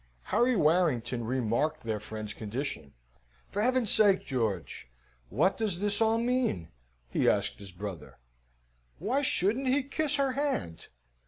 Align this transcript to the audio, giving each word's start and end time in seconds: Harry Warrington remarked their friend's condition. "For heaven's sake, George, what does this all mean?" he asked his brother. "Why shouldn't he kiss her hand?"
Harry 0.33 0.55
Warrington 0.55 1.23
remarked 1.25 1.83
their 1.83 1.99
friend's 1.99 2.33
condition. 2.33 2.93
"For 3.51 3.61
heaven's 3.61 3.91
sake, 3.91 4.25
George, 4.25 4.89
what 5.29 5.59
does 5.59 5.77
this 5.79 6.01
all 6.01 6.17
mean?" 6.17 6.69
he 7.11 7.29
asked 7.29 7.59
his 7.59 7.71
brother. 7.71 8.17
"Why 8.97 9.21
shouldn't 9.21 9.67
he 9.67 9.83
kiss 9.83 10.15
her 10.15 10.31
hand?" 10.31 10.87